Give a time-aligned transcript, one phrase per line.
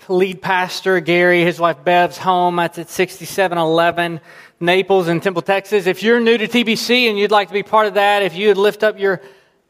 [0.08, 2.56] lead pastor, Gary, his wife Bev's home.
[2.56, 4.20] That's at 6711
[4.60, 5.86] Naples in Temple, Texas.
[5.86, 8.48] If you're new to TBC and you'd like to be part of that, if you
[8.48, 9.20] would lift up your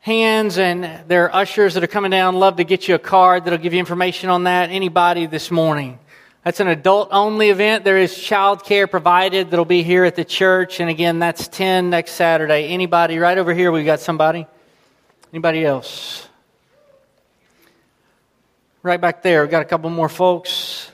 [0.00, 3.44] hands and there are ushers that are coming down, love to get you a card
[3.44, 4.70] that'll give you information on that.
[4.70, 5.98] Anybody this morning.
[6.44, 7.84] That's an adult only event.
[7.84, 10.78] There is child care provided that'll be here at the church.
[10.78, 12.68] And again, that's 10 next Saturday.
[12.68, 13.72] Anybody right over here?
[13.72, 14.46] We've got somebody.
[15.32, 16.28] Anybody else?
[18.84, 19.40] Right back there.
[19.40, 20.90] We've got a couple more folks.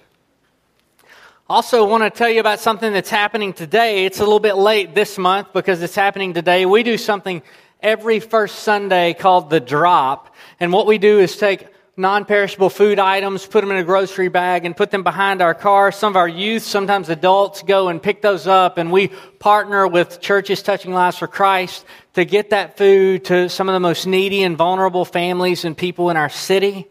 [1.48, 4.04] Also, want to tell you about something that's happening today.
[4.04, 6.66] It's a little bit late this month because it's happening today.
[6.66, 7.42] We do something
[7.82, 10.32] every first Sunday called the drop.
[10.60, 11.66] And what we do is take
[11.96, 15.90] non-perishable food items, put them in a grocery bag and put them behind our car.
[15.90, 19.08] Some of our youth, sometimes adults go and pick those up and we
[19.40, 23.80] partner with churches touching lives for Christ to get that food to some of the
[23.80, 26.86] most needy and vulnerable families and people in our city.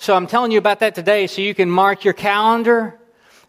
[0.00, 2.96] So I'm telling you about that today so you can mark your calendar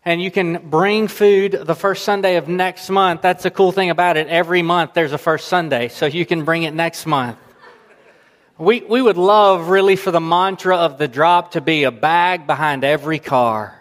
[0.03, 3.21] and you can bring food the first Sunday of next month.
[3.21, 4.27] That's the cool thing about it.
[4.27, 7.37] Every month there's a first Sunday, so you can bring it next month.
[8.57, 12.47] We, we would love really for the mantra of the drop to be a bag
[12.47, 13.78] behind every car.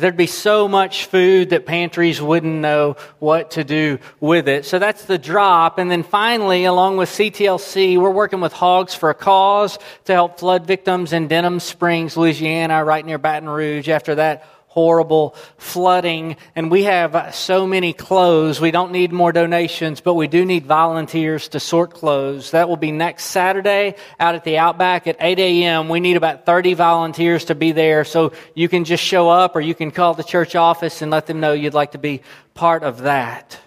[0.00, 4.64] There'd be so much food that pantries wouldn't know what to do with it.
[4.64, 5.78] So that's the drop.
[5.78, 10.38] And then finally, along with CTLC, we're working with Hogs for a Cause to help
[10.38, 13.88] flood victims in Denham Springs, Louisiana, right near Baton Rouge.
[13.88, 14.46] After that
[14.76, 18.60] horrible flooding, and we have so many clothes.
[18.60, 22.50] We don't need more donations, but we do need volunteers to sort clothes.
[22.50, 25.88] That will be next Saturday out at the Outback at 8 a.m.
[25.88, 29.62] We need about 30 volunteers to be there, so you can just show up or
[29.62, 32.20] you can call the church office and let them know you'd like to be
[32.52, 33.58] part of that.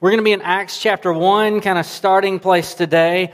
[0.00, 3.32] We're going to be in Acts chapter 1, kind of starting place today.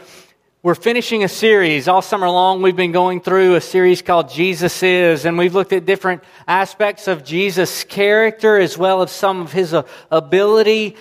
[0.64, 2.62] We're finishing a series all summer long.
[2.62, 7.08] We've been going through a series called Jesus Is, and we've looked at different aspects
[7.08, 10.94] of Jesus' character as well as some of his uh, ability.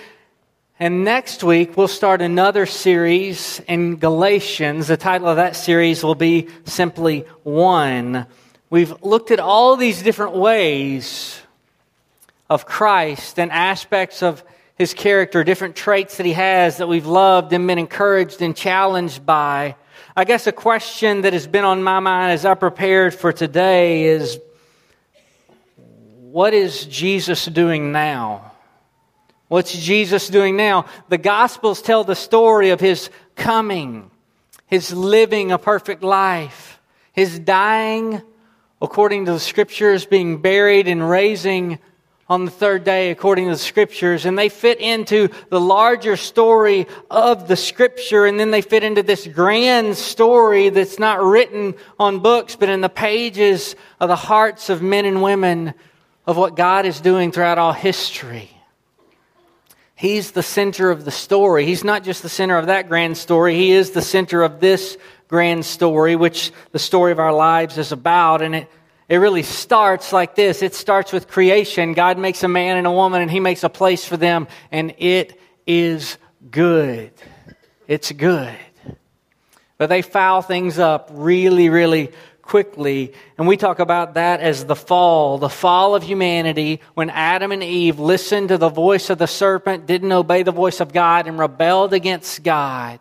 [0.80, 4.88] And next week, we'll start another series in Galatians.
[4.88, 8.26] The title of that series will be simply One.
[8.68, 11.40] We've looked at all these different ways
[12.50, 14.42] of Christ and aspects of
[14.82, 19.24] his character, different traits that he has that we've loved and been encouraged and challenged
[19.24, 19.76] by.
[20.16, 24.06] I guess a question that has been on my mind as I prepared for today
[24.06, 24.40] is
[26.18, 28.52] what is Jesus doing now?
[29.46, 30.86] What's Jesus doing now?
[31.08, 34.10] The Gospels tell the story of his coming,
[34.66, 36.80] his living a perfect life,
[37.12, 38.20] his dying
[38.80, 41.78] according to the scriptures, being buried and raising
[42.28, 46.86] on the third day according to the scriptures and they fit into the larger story
[47.10, 52.20] of the scripture and then they fit into this grand story that's not written on
[52.20, 55.74] books but in the pages of the hearts of men and women
[56.26, 58.50] of what God is doing throughout all history.
[59.94, 61.64] He's the center of the story.
[61.64, 63.54] He's not just the center of that grand story.
[63.56, 64.96] He is the center of this
[65.28, 68.42] grand story, which the story of our lives is about.
[68.42, 68.68] And it
[69.12, 71.92] it really starts like this it starts with creation.
[71.92, 74.94] God makes a man and a woman, and He makes a place for them, and
[74.96, 76.16] it is
[76.50, 77.12] good.
[77.86, 78.56] It's good.
[79.76, 83.12] But they foul things up really, really quickly.
[83.36, 87.62] And we talk about that as the fall, the fall of humanity when Adam and
[87.62, 91.38] Eve listened to the voice of the serpent, didn't obey the voice of God, and
[91.38, 92.98] rebelled against God.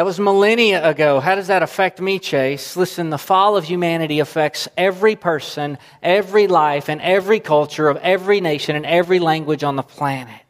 [0.00, 1.20] That was millennia ago.
[1.20, 2.74] How does that affect me, Chase?
[2.74, 8.40] Listen, the fall of humanity affects every person, every life, and every culture of every
[8.40, 10.40] nation and every language on the planet.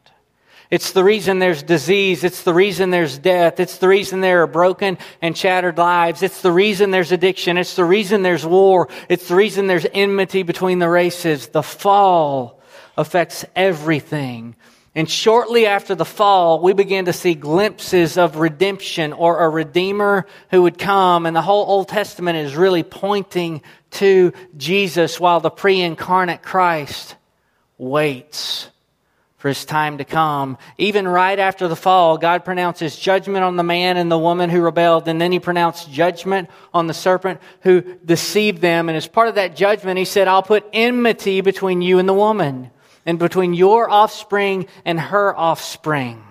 [0.69, 2.23] It's the reason there's disease.
[2.23, 3.59] It's the reason there's death.
[3.59, 6.23] It's the reason there are broken and shattered lives.
[6.23, 7.57] It's the reason there's addiction.
[7.57, 8.87] It's the reason there's war.
[9.09, 11.47] It's the reason there's enmity between the races.
[11.47, 12.61] The fall
[12.95, 14.55] affects everything.
[14.93, 20.27] And shortly after the fall, we began to see glimpses of redemption or a redeemer
[20.49, 21.25] who would come.
[21.25, 23.61] And the whole Old Testament is really pointing
[23.91, 27.15] to Jesus while the pre incarnate Christ
[27.77, 28.67] waits
[29.37, 30.57] for his time to come.
[30.77, 34.61] Even right after the fall, God pronounces judgment on the man and the woman who
[34.61, 38.89] rebelled, and then he pronounced judgment on the serpent who deceived them.
[38.89, 42.13] And as part of that judgment, he said, I'll put enmity between you and the
[42.13, 42.71] woman
[43.05, 46.23] and between your offspring and her offspring.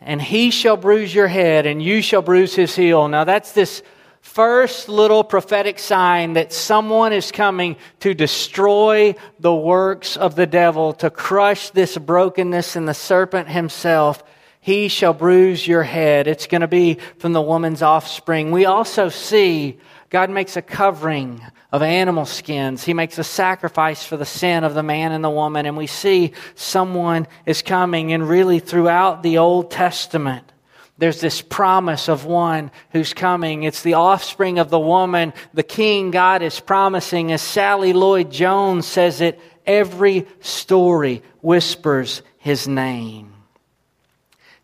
[0.00, 3.06] and he shall bruise your head, and you shall bruise his heel.
[3.08, 3.82] Now, that's this
[4.22, 10.94] first little prophetic sign that someone is coming to destroy the works of the devil,
[10.94, 14.22] to crush this brokenness in the serpent himself.
[14.60, 16.26] He shall bruise your head.
[16.26, 18.50] It's going to be from the woman's offspring.
[18.50, 19.78] We also see
[20.10, 21.40] God makes a covering
[21.70, 22.82] of animal skins.
[22.82, 25.66] He makes a sacrifice for the sin of the man and the woman.
[25.66, 28.12] And we see someone is coming.
[28.12, 30.52] And really, throughout the Old Testament,
[30.98, 33.62] there's this promise of one who's coming.
[33.62, 37.30] It's the offspring of the woman, the king God is promising.
[37.30, 43.32] As Sally Lloyd Jones says it, every story whispers his name.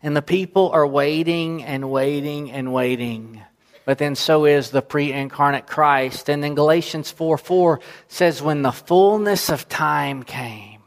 [0.03, 3.41] And the people are waiting and waiting and waiting
[3.87, 6.29] but then so is the pre incarnate Christ.
[6.29, 7.79] And then Galatians 4 4
[8.09, 10.81] says, When the fullness of time came,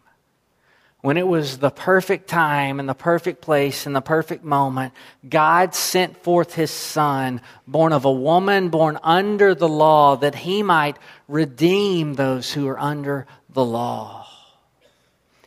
[1.01, 4.93] when it was the perfect time and the perfect place and the perfect moment,
[5.27, 10.63] God sent forth his Son, born of a woman, born under the law, that he
[10.63, 14.29] might redeem those who are under the law.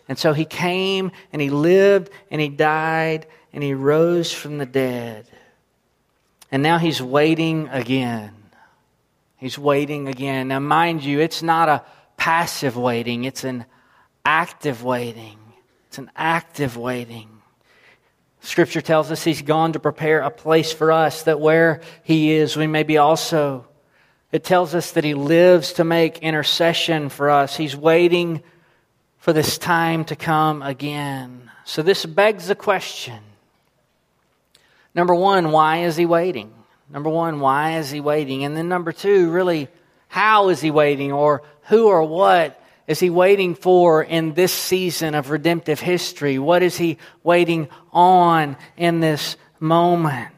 [0.09, 4.65] And so he came and he lived and he died and he rose from the
[4.65, 5.27] dead.
[6.53, 8.31] And now he's waiting again.
[9.37, 10.49] He's waiting again.
[10.49, 11.83] Now, mind you, it's not a
[12.15, 13.65] passive waiting, it's an
[14.23, 15.39] active waiting.
[15.87, 17.27] It's an active waiting.
[18.41, 22.55] Scripture tells us he's gone to prepare a place for us that where he is,
[22.55, 23.65] we may be also.
[24.31, 27.57] It tells us that he lives to make intercession for us.
[27.57, 28.43] He's waiting
[29.17, 31.49] for this time to come again.
[31.65, 33.23] So this begs the question
[34.95, 36.53] Number one, why is he waiting?
[36.89, 38.43] Number one, why is he waiting?
[38.43, 39.67] And then number two, really,
[40.07, 41.11] how is he waiting?
[41.11, 46.37] Or who or what is he waiting for in this season of redemptive history?
[46.37, 50.32] What is he waiting on in this moment?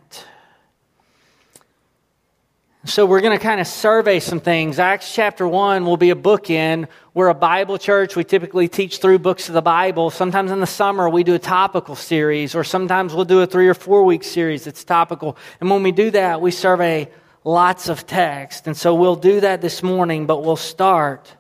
[2.88, 4.78] So we're going to kind of survey some things.
[4.78, 6.88] Acts chapter 1 will be a bookend.
[7.16, 8.16] We're a Bible church.
[8.16, 10.12] We typically teach through books of the Bible.
[10.12, 13.68] Sometimes in the summer we do a topical series, or sometimes we'll do a three
[13.68, 15.36] or four week series that's topical.
[15.60, 17.10] And when we do that, we survey
[17.44, 18.68] lots of text.
[18.68, 21.34] And so we'll do that this morning, but we'll start.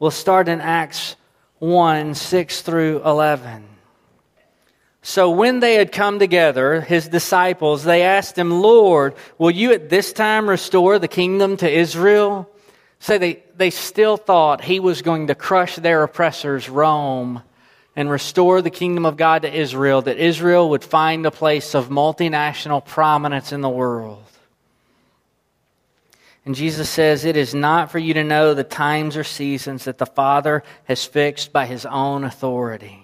[0.00, 1.14] We'll start in Acts
[1.60, 3.71] 1 6 through 11.
[5.04, 9.88] So when they had come together, his disciples, they asked him, Lord, will you at
[9.88, 12.48] this time restore the kingdom to Israel?
[13.00, 17.42] So they, they still thought he was going to crush their oppressors, Rome,
[17.96, 21.88] and restore the kingdom of God to Israel, that Israel would find a place of
[21.88, 24.22] multinational prominence in the world.
[26.46, 29.98] And Jesus says, It is not for you to know the times or seasons that
[29.98, 33.01] the Father has fixed by his own authority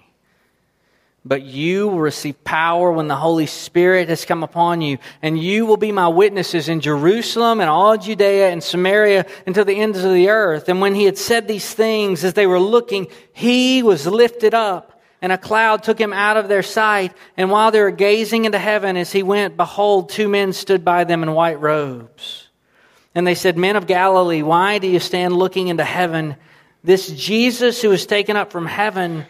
[1.25, 5.65] but you will receive power when the Holy Spirit has come upon you, and you
[5.65, 10.13] will be my witnesses in Jerusalem and all Judea and Samaria until the ends of
[10.13, 10.69] the earth.
[10.69, 15.01] And when he had said these things, as they were looking, he was lifted up,
[15.21, 17.13] and a cloud took him out of their sight.
[17.35, 21.03] And while they were gazing into heaven as he went, behold, two men stood by
[21.03, 22.47] them in white robes.
[23.13, 26.37] And they said, Men of Galilee, why do you stand looking into heaven?
[26.83, 29.25] This Jesus who was taken up from heaven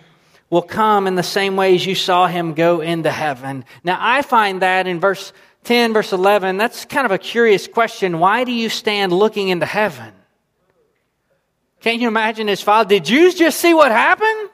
[0.50, 3.66] will come in the same way as you saw him go into heaven.
[3.84, 5.31] Now, I find that in verse
[5.65, 8.20] 10, verse 11, that's kind of a curious question.
[8.20, 10.13] Why do you stand looking into heaven?
[11.82, 12.89] Can't you imagine his father?
[12.89, 14.50] Did you just see what happened?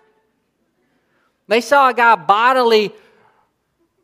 [1.47, 2.93] They saw a guy bodily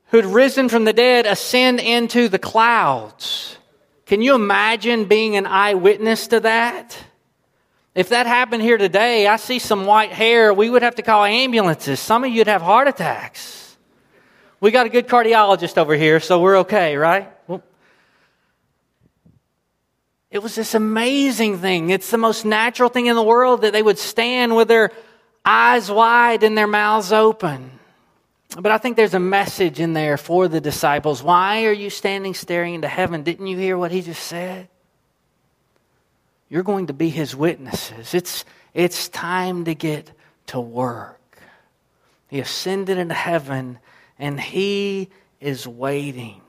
[0.08, 3.58] who'd risen from the dead ascend into the clouds.
[4.06, 6.98] Can you imagine being an eyewitness to that?
[7.94, 11.26] If that happened here today, I see some white hair, we would have to call
[11.26, 12.00] ambulances.
[12.00, 13.76] Some of you'd have heart attacks.
[14.62, 17.30] We got a good cardiologist over here, so we're okay, right?
[20.30, 21.90] It was this amazing thing.
[21.90, 24.92] It's the most natural thing in the world that they would stand with their
[25.44, 27.72] eyes wide and their mouths open.
[28.58, 31.22] But I think there's a message in there for the disciples.
[31.22, 33.24] Why are you standing staring into heaven?
[33.24, 34.70] Didn't you hear what he just said?
[36.52, 38.14] You're going to be his witnesses.
[38.14, 38.44] It's,
[38.74, 40.12] it's time to get
[40.48, 41.18] to work.
[42.28, 43.80] He ascended into heaven
[44.20, 46.42] and he is waiting.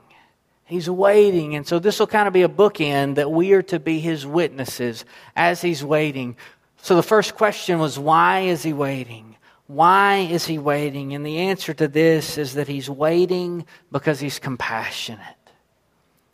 [0.65, 1.55] He's waiting.
[1.55, 4.27] And so this will kind of be a bookend that we are to be his
[4.27, 5.05] witnesses
[5.37, 6.37] as he's waiting.
[6.79, 9.37] So the first question was, why is he waiting?
[9.69, 11.15] Why is he waiting?
[11.15, 15.42] And the answer to this is that he's waiting because he's compassionate.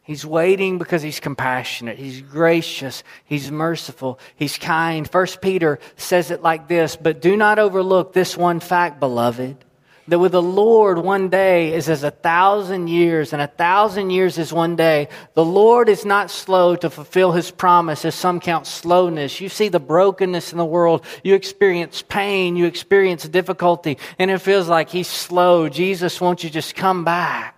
[0.08, 1.98] He's waiting because he's compassionate.
[1.98, 3.04] He's gracious.
[3.26, 4.18] He's merciful.
[4.36, 5.06] He's kind.
[5.06, 9.62] First Peter says it like this, but do not overlook this one fact, beloved.
[10.06, 14.38] That with the Lord, one day is as a thousand years, and a thousand years
[14.38, 15.08] is one day.
[15.34, 19.42] The Lord is not slow to fulfill his promise, as some count slowness.
[19.42, 21.04] You see the brokenness in the world.
[21.22, 22.56] You experience pain.
[22.56, 25.68] You experience difficulty, and it feels like he's slow.
[25.68, 27.57] Jesus, won't you just come back?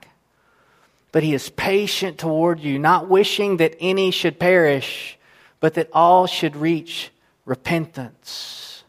[1.12, 5.18] But he is patient toward you, not wishing that any should perish,
[5.58, 7.10] but that all should reach
[7.44, 8.84] repentance.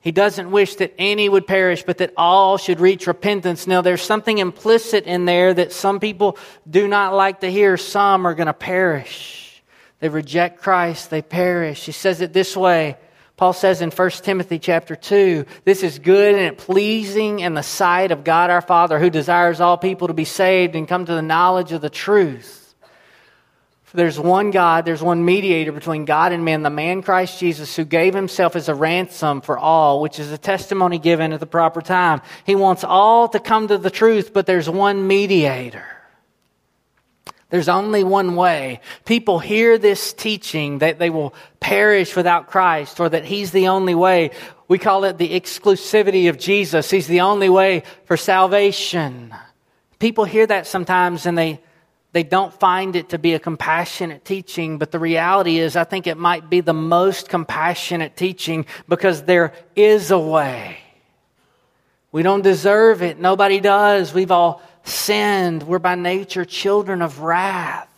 [0.00, 3.66] He doesn't wish that any would perish, but that all should reach repentance.
[3.66, 7.76] Now, there's something implicit in there that some people do not like to hear.
[7.76, 9.62] Some are going to perish.
[10.00, 11.84] They reject Christ, they perish.
[11.84, 12.96] He says it this way.
[13.38, 18.10] Paul says in 1 Timothy chapter 2, this is good and pleasing in the sight
[18.10, 21.22] of God our Father, who desires all people to be saved and come to the
[21.22, 22.74] knowledge of the truth.
[23.84, 27.76] For There's one God, there's one mediator between God and man, the man Christ Jesus,
[27.76, 31.46] who gave himself as a ransom for all, which is a testimony given at the
[31.46, 32.20] proper time.
[32.44, 35.86] He wants all to come to the truth, but there's one mediator.
[37.50, 38.80] There's only one way.
[39.06, 43.94] People hear this teaching that they will perish without Christ or that He's the only
[43.94, 44.32] way.
[44.68, 46.90] We call it the exclusivity of Jesus.
[46.90, 49.34] He's the only way for salvation.
[49.98, 51.60] People hear that sometimes and they
[52.12, 56.06] they don't find it to be a compassionate teaching, but the reality is, I think
[56.06, 60.78] it might be the most compassionate teaching because there is a way.
[62.10, 63.20] We don't deserve it.
[63.20, 64.14] Nobody does.
[64.14, 65.62] We've all sinned.
[65.62, 67.88] We're by nature children of wrath.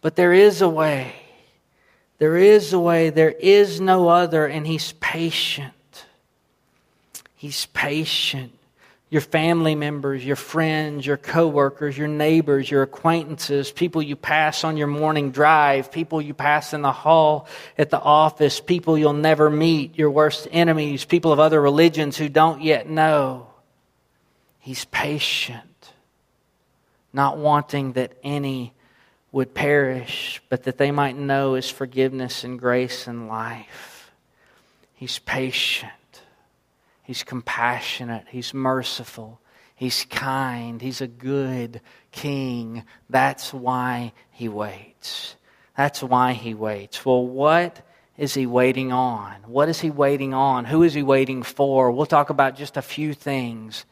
[0.00, 1.14] But there is a way.
[2.18, 3.10] There is a way.
[3.10, 5.74] There is no other, and He's patient.
[7.36, 8.52] He's patient
[9.10, 14.76] your family members, your friends, your coworkers, your neighbors, your acquaintances, people you pass on
[14.76, 17.48] your morning drive, people you pass in the hall
[17.78, 22.28] at the office, people you'll never meet, your worst enemies, people of other religions who
[22.28, 23.47] don't yet know.
[24.68, 25.94] He's patient,
[27.10, 28.74] not wanting that any
[29.32, 34.10] would perish, but that they might know his forgiveness and grace and life.
[34.92, 35.90] He's patient.
[37.02, 38.26] He's compassionate.
[38.28, 39.40] He's merciful.
[39.74, 40.82] He's kind.
[40.82, 41.80] He's a good
[42.12, 42.84] king.
[43.08, 45.34] That's why he waits.
[45.78, 47.06] That's why he waits.
[47.06, 47.80] Well, what
[48.18, 49.32] is he waiting on?
[49.46, 50.66] What is he waiting on?
[50.66, 51.90] Who is he waiting for?
[51.90, 53.86] We'll talk about just a few things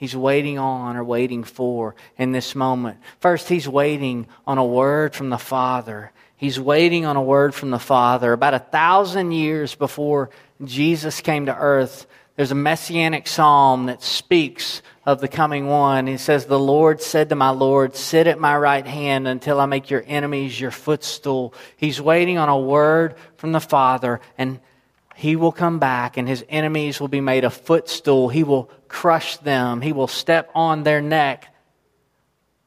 [0.00, 2.98] he's waiting on or waiting for in this moment.
[3.20, 6.10] First, he's waiting on a word from the Father.
[6.36, 8.32] He's waiting on a word from the Father.
[8.32, 10.30] About a thousand years before
[10.64, 16.06] Jesus came to earth, there's a messianic psalm that speaks of the coming one.
[16.06, 19.66] He says, The Lord said to my Lord, Sit at my right hand until I
[19.66, 21.52] make your enemies your footstool.
[21.76, 24.60] He's waiting on a word from the Father, and
[25.20, 28.30] he will come back, and his enemies will be made a footstool.
[28.30, 31.54] He will crush them, he will step on their neck.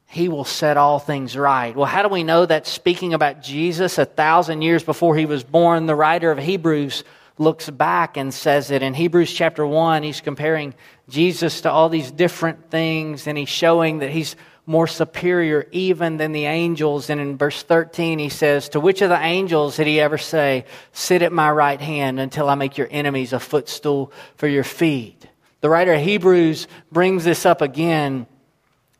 [0.06, 1.74] He will set all things right.
[1.74, 5.42] Well, how do we know that speaking about Jesus a thousand years before he was
[5.42, 5.86] born?
[5.86, 7.02] The writer of Hebrews
[7.38, 8.84] looks back and says it.
[8.84, 10.74] In Hebrews chapter 1, he's comparing
[11.08, 16.32] Jesus to all these different things and he's showing that he's more superior even than
[16.32, 17.10] the angels.
[17.10, 20.64] And in verse 13, he says, To which of the angels did he ever say,
[20.92, 25.26] Sit at my right hand until I make your enemies a footstool for your feet?
[25.60, 28.26] The writer of Hebrews brings this up again.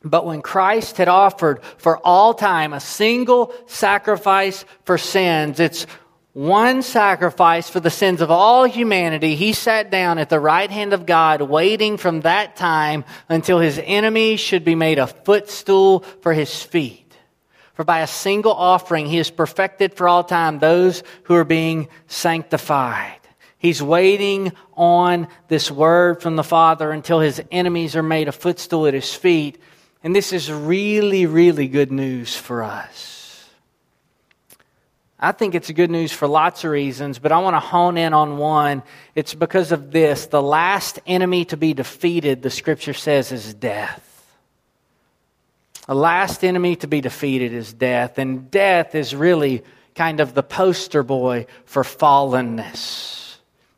[0.03, 5.87] But when Christ had offered for all time a single sacrifice for sins, it's
[6.35, 10.93] one sacrifice for the sins of all humanity, he sat down at the right hand
[10.93, 16.33] of God, waiting from that time until his enemies should be made a footstool for
[16.33, 17.01] his feet.
[17.75, 21.89] For by a single offering, he has perfected for all time those who are being
[22.09, 23.21] sanctified.
[23.59, 28.87] He's waiting on this word from the Father until his enemies are made a footstool
[28.87, 29.59] at his feet.
[30.03, 33.14] And this is really, really good news for us.
[35.25, 38.13] I think it's good news for lots of reasons, but I want to hone in
[38.13, 38.83] on one.
[39.15, 40.27] It's because of this.
[40.27, 44.11] The last enemy to be defeated, the scripture says, is death.
[45.87, 49.63] The last enemy to be defeated is death, and death is really
[49.95, 53.14] kind of the poster boy for fallenness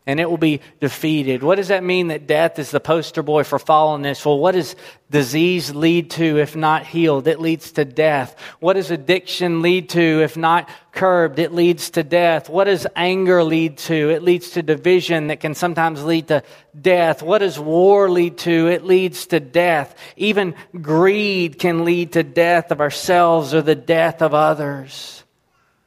[0.06, 1.42] and it will be defeated.
[1.42, 4.24] What does that mean that death is the poster boy for fallenness?
[4.24, 4.76] Well, what does
[5.10, 7.26] disease lead to if not healed?
[7.26, 8.36] It leads to death.
[8.60, 11.40] What does addiction lead to if not curbed?
[11.40, 12.48] It leads to death.
[12.48, 14.10] What does anger lead to?
[14.10, 16.44] It leads to division that can sometimes lead to
[16.80, 17.20] death.
[17.20, 18.68] What does war lead to?
[18.68, 19.92] It leads to death.
[20.16, 25.24] Even greed can lead to death of ourselves or the death of others.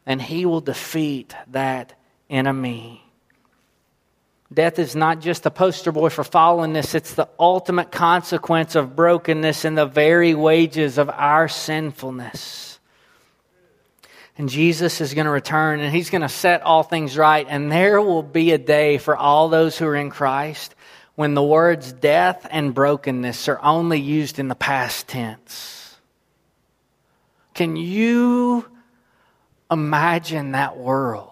[0.05, 1.93] And he will defeat that
[2.29, 3.09] enemy.
[4.51, 9.63] Death is not just a poster boy for fallenness, it's the ultimate consequence of brokenness
[9.63, 12.79] and the very wages of our sinfulness.
[14.39, 17.46] And Jesus is going to return and he's going to set all things right.
[17.48, 20.74] And there will be a day for all those who are in Christ
[21.15, 25.98] when the words death and brokenness are only used in the past tense.
[27.53, 28.65] Can you
[29.70, 31.28] imagine that world?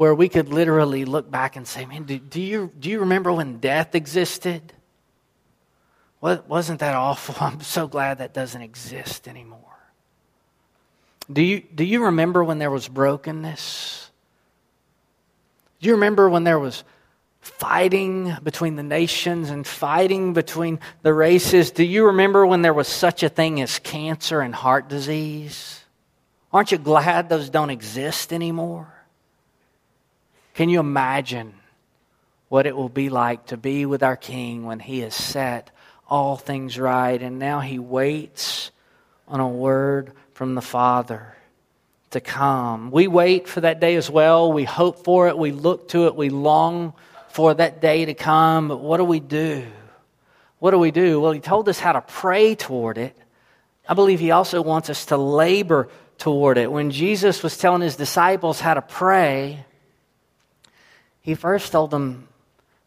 [0.00, 3.30] Where we could literally look back and say, man, do, do, you, do you remember
[3.30, 4.72] when death existed?
[6.20, 7.34] What, wasn't that awful?
[7.40, 9.60] I'm so glad that doesn't exist anymore.
[11.30, 14.10] Do you, do you remember when there was brokenness?
[15.82, 16.82] Do you remember when there was
[17.42, 21.72] fighting between the nations and fighting between the races?
[21.72, 25.84] Do you remember when there was such a thing as cancer and heart disease?
[26.54, 28.94] Aren't you glad those don't exist anymore?
[30.54, 31.54] Can you imagine
[32.48, 35.70] what it will be like to be with our King when He has set
[36.08, 38.70] all things right and now He waits
[39.28, 41.36] on a word from the Father
[42.10, 42.90] to come?
[42.90, 44.52] We wait for that day as well.
[44.52, 45.38] We hope for it.
[45.38, 46.16] We look to it.
[46.16, 46.94] We long
[47.28, 48.68] for that day to come.
[48.68, 49.64] But what do we do?
[50.58, 51.20] What do we do?
[51.20, 53.16] Well, He told us how to pray toward it.
[53.88, 55.88] I believe He also wants us to labor
[56.18, 56.70] toward it.
[56.70, 59.64] When Jesus was telling His disciples how to pray,
[61.22, 62.28] he first told them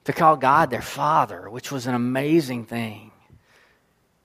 [0.06, 3.12] to call God their Father, which was an amazing thing.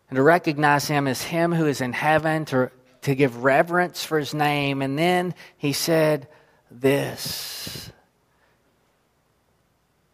[0.08, 2.70] And to recognize Him as Him who is in heaven, to,
[3.02, 4.82] to give reverence for His name.
[4.82, 6.28] And then He said
[6.70, 7.92] this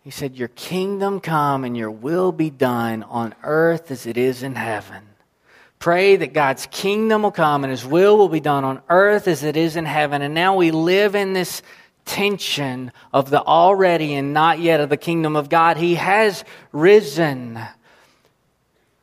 [0.02, 4.42] He said, Your kingdom come and your will be done on earth as it is
[4.42, 5.02] in heaven.
[5.78, 9.44] Pray that God's kingdom will come and His will will be done on earth as
[9.44, 10.22] it is in heaven.
[10.22, 11.62] And now we live in this
[12.04, 15.76] tension of the already and not yet of the kingdom of God.
[15.76, 17.58] He has risen.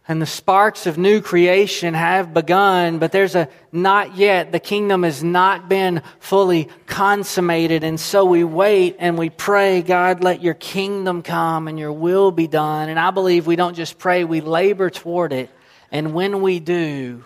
[0.08, 4.52] And the sparks of new creation have begun, but there's a not yet.
[4.52, 7.84] The kingdom has not been fully consummated.
[7.84, 12.32] And so we wait and we pray, God, let your kingdom come and your will
[12.32, 12.90] be done.
[12.90, 15.50] And I believe we don't just pray, we labor toward it.
[15.92, 17.24] And when we do,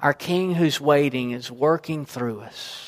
[0.00, 2.85] our King who's waiting is working through us.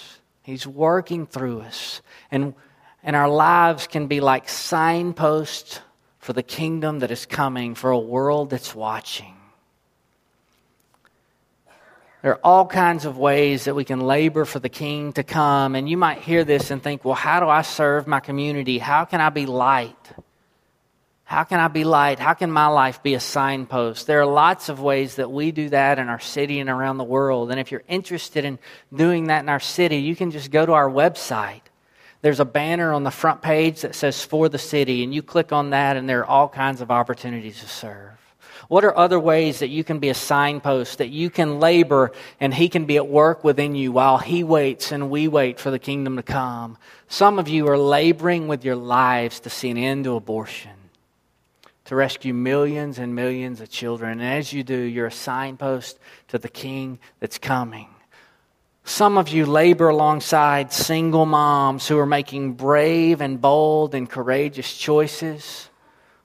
[0.49, 2.01] He's working through us.
[2.31, 2.55] And,
[3.03, 5.81] and our lives can be like signposts
[6.21, 9.35] for the kingdom that is coming, for a world that's watching.
[12.23, 15.75] There are all kinds of ways that we can labor for the king to come.
[15.75, 18.79] And you might hear this and think, well, how do I serve my community?
[18.79, 19.97] How can I be light?
[21.29, 22.19] How can I be light?
[22.19, 24.07] How can my life be a signpost?
[24.07, 27.05] There are lots of ways that we do that in our city and around the
[27.05, 27.51] world.
[27.51, 28.59] And if you're interested in
[28.95, 31.61] doing that in our city, you can just go to our website.
[32.23, 35.53] There's a banner on the front page that says for the city, and you click
[35.53, 38.13] on that, and there are all kinds of opportunities to serve.
[38.69, 42.55] What are other ways that you can be a signpost, that you can labor and
[42.55, 45.79] He can be at work within you while He waits and we wait for the
[45.79, 46.79] kingdom to come?
[47.07, 50.78] Some of you are laboring with your lives to see an end to abortion
[51.89, 54.21] to rescue millions and millions of children.
[54.21, 55.99] And as you do, you're a signpost
[56.29, 57.89] to the King that's coming.
[58.85, 64.77] Some of you labor alongside single moms who are making brave and bold and courageous
[64.77, 65.71] choices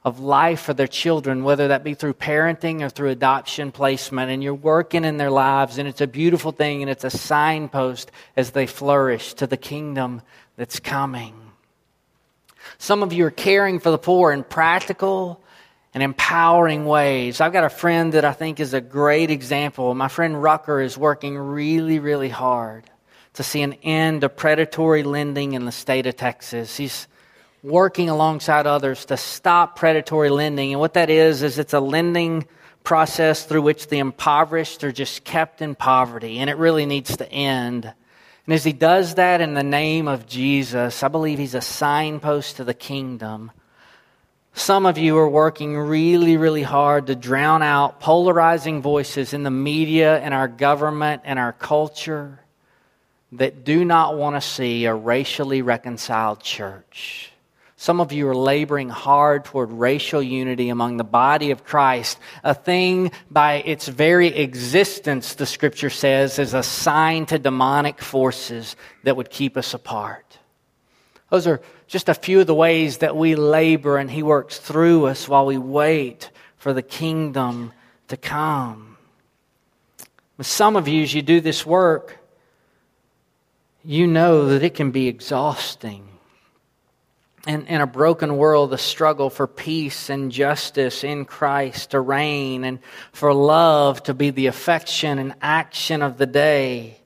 [0.03, 4.31] of life for their children, whether that be through parenting or through adoption placement.
[4.31, 8.11] And you're working in their lives, and it's a beautiful thing, and it's a signpost
[8.35, 10.23] as they flourish to the kingdom
[10.57, 11.33] that's coming.
[12.77, 15.39] Some of you are caring for the poor in practical
[15.93, 17.39] and empowering ways.
[17.39, 19.93] I've got a friend that I think is a great example.
[19.93, 22.89] My friend Rucker is working really, really hard
[23.33, 26.75] to see an end to predatory lending in the state of Texas.
[26.77, 27.07] He's
[27.61, 30.71] working alongside others to stop predatory lending.
[30.71, 32.47] And what that is, is it's a lending
[32.83, 37.31] process through which the impoverished are just kept in poverty, and it really needs to
[37.31, 37.85] end.
[38.45, 42.57] And as he does that in the name of Jesus, I believe he's a signpost
[42.57, 43.51] to the kingdom
[44.53, 49.51] some of you are working really, really hard to drown out polarizing voices in the
[49.51, 52.39] media and our government and our culture
[53.33, 57.31] that do not want to see a racially reconciled church.
[57.77, 62.53] Some of you are laboring hard toward racial unity among the body of Christ, a
[62.53, 69.17] thing by its very existence, the scripture says, is a sign to demonic forces that
[69.17, 70.37] would keep us apart.
[71.33, 75.07] Those are just a few of the ways that we labor and He works through
[75.07, 77.73] us while we wait for the kingdom
[78.09, 78.97] to come.
[80.41, 82.19] Some of you, as you do this work,
[83.83, 86.07] you know that it can be exhausting.
[87.47, 92.63] in, in a broken world, the struggle for peace and justice in Christ to reign
[92.63, 92.77] and
[93.11, 96.99] for love to be the affection and action of the day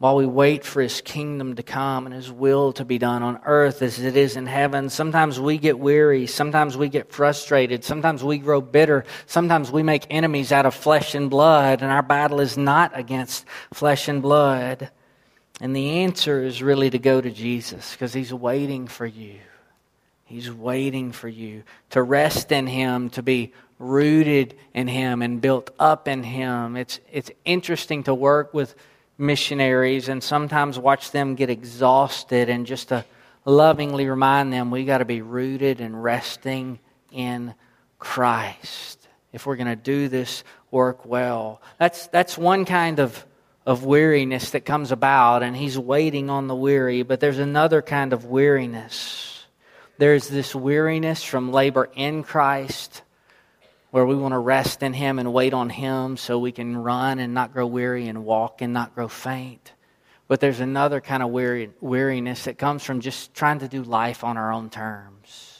[0.00, 3.38] while we wait for his kingdom to come and his will to be done on
[3.44, 4.88] earth as it is in heaven.
[4.88, 6.26] Sometimes we get weary.
[6.26, 7.84] Sometimes we get frustrated.
[7.84, 9.04] Sometimes we grow bitter.
[9.26, 13.44] Sometimes we make enemies out of flesh and blood, and our battle is not against
[13.74, 14.90] flesh and blood.
[15.60, 19.34] And the answer is really to go to Jesus because he's waiting for you.
[20.24, 25.74] He's waiting for you to rest in him, to be rooted in him and built
[25.78, 26.76] up in him.
[26.76, 28.74] It's, it's interesting to work with
[29.20, 33.04] missionaries and sometimes watch them get exhausted and just to
[33.44, 36.78] lovingly remind them we got to be rooted and resting
[37.12, 37.54] in
[37.98, 41.60] Christ if we're going to do this work well.
[41.78, 43.24] That's, that's one kind of,
[43.66, 48.12] of weariness that comes about, and he's waiting on the weary, but there's another kind
[48.12, 49.44] of weariness.
[49.98, 53.02] There's this weariness from labor in Christ
[53.90, 57.18] where we want to rest in Him and wait on Him so we can run
[57.18, 59.72] and not grow weary and walk and not grow faint.
[60.28, 64.22] But there's another kind of weary, weariness that comes from just trying to do life
[64.22, 65.58] on our own terms.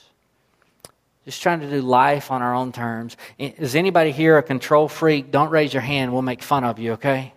[1.25, 3.17] Just trying to do life on our own terms.
[3.39, 5.31] Is anybody here a control freak?
[5.31, 6.13] Don't raise your hand.
[6.13, 7.35] We'll make fun of you, okay?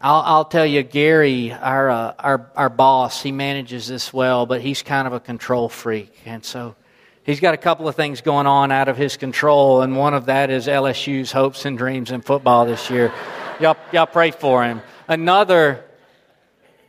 [0.00, 4.60] I'll, I'll tell you, Gary, our, uh, our, our boss, he manages this well, but
[4.60, 6.14] he's kind of a control freak.
[6.26, 6.74] And so
[7.24, 10.26] he's got a couple of things going on out of his control, and one of
[10.26, 13.12] that is LSU's hopes and dreams in football this year.
[13.58, 14.80] y'all, y'all pray for him.
[15.08, 15.84] Another,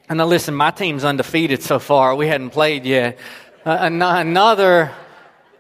[0.08, 2.16] and now listen, my team's undefeated so far.
[2.16, 3.18] We hadn't played yet.
[3.66, 4.92] Uh, another,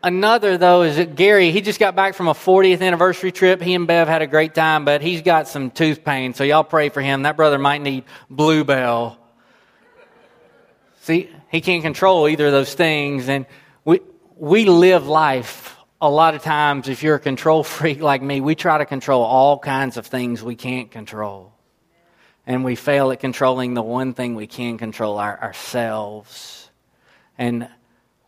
[0.03, 1.51] another though is that Gary.
[1.51, 3.61] He just got back from a 40th anniversary trip.
[3.61, 6.63] He and Bev had a great time, but he's got some tooth pain, so y'all
[6.63, 7.23] pray for him.
[7.23, 9.17] That brother might need Bluebell.
[11.01, 13.45] See, he can't control either of those things, and
[14.37, 18.55] we live life a lot of times, if you're a control freak like me, we
[18.55, 21.53] try to control all kinds of things we can't control.
[22.47, 26.69] And we fail at controlling the one thing we can control our, ourselves.
[27.39, 27.67] And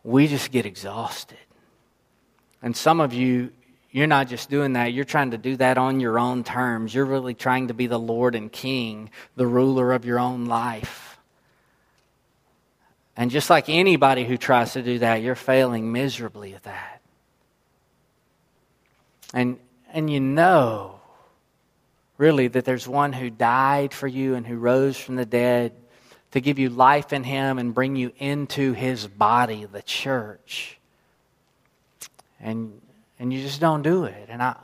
[0.02, 1.38] we just get exhausted.
[2.60, 3.52] And some of you,
[3.92, 6.92] you're not just doing that, you're trying to do that on your own terms.
[6.92, 11.17] You're really trying to be the Lord and King, the ruler of your own life.
[13.18, 17.00] And just like anybody who tries to do that, you're failing miserably at that.
[19.34, 19.58] And,
[19.92, 21.00] and you know,
[22.16, 25.72] really, that there's one who died for you and who rose from the dead
[26.30, 30.78] to give you life in him and bring you into his body, the church.
[32.40, 32.80] And,
[33.18, 34.28] and you just don't do it.
[34.28, 34.54] And I,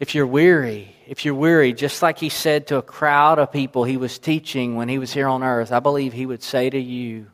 [0.00, 3.84] if you're weary, if you're weary, just like he said to a crowd of people
[3.84, 6.80] he was teaching when he was here on earth, I believe he would say to
[6.80, 7.26] you,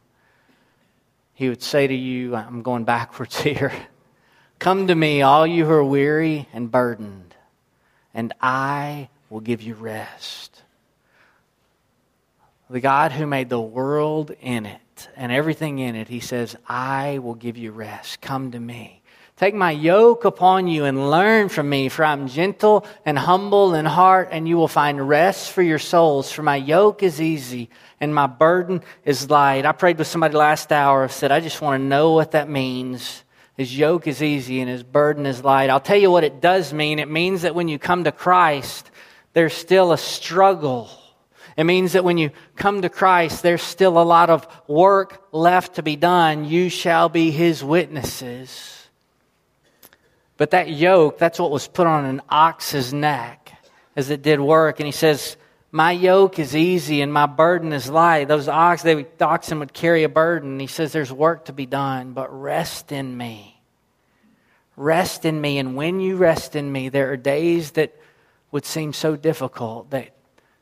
[1.40, 3.72] he would say to you, I'm going backwards here.
[4.58, 7.34] Come to me, all you who are weary and burdened,
[8.12, 10.62] and I will give you rest.
[12.68, 17.20] The God who made the world in it and everything in it, he says, I
[17.20, 18.20] will give you rest.
[18.20, 18.99] Come to me.
[19.40, 23.86] Take my yoke upon you and learn from me, for I'm gentle and humble in
[23.86, 26.30] heart, and you will find rest for your souls.
[26.30, 29.64] For my yoke is easy and my burden is light.
[29.64, 33.24] I prayed with somebody last hour, said, I just want to know what that means.
[33.56, 35.70] His yoke is easy and his burden is light.
[35.70, 36.98] I'll tell you what it does mean.
[36.98, 38.90] It means that when you come to Christ,
[39.32, 40.90] there's still a struggle.
[41.56, 45.76] It means that when you come to Christ, there's still a lot of work left
[45.76, 46.44] to be done.
[46.44, 48.79] You shall be his witnesses.
[50.40, 53.52] But that yoke, that's what was put on an ox's neck
[53.94, 54.80] as it did work.
[54.80, 55.36] And he says,
[55.70, 58.26] my yoke is easy and my burden is light.
[58.26, 60.58] Those ox, they, the oxen would carry a burden.
[60.58, 63.60] He says there's work to be done, but rest in me.
[64.78, 65.58] Rest in me.
[65.58, 67.94] And when you rest in me, there are days that
[68.50, 70.08] would seem so difficult that,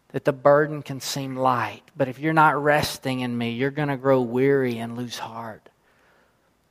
[0.08, 1.82] that the burden can seem light.
[1.96, 5.68] But if you're not resting in me, you're going to grow weary and lose heart.